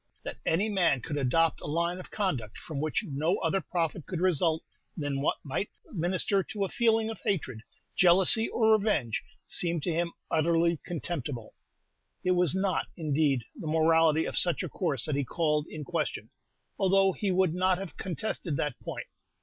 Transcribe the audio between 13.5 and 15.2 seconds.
the morality of such a course that